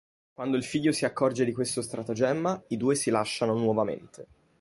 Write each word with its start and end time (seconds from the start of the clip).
Quando 0.33 0.57
il 0.57 0.63
figlio 0.63 0.91
si 0.91 1.05
accorge 1.05 1.45
di 1.45 1.51
questo 1.51 1.83
stratagemma 1.83 2.59
i 2.69 2.77
due 2.77 2.95
si 2.95 3.11
lasciano 3.11 3.53
nuovamente. 3.53 4.27